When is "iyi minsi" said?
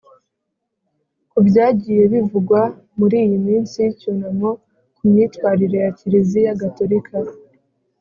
3.25-3.73